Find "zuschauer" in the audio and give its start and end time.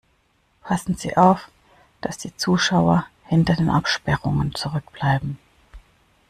2.35-3.05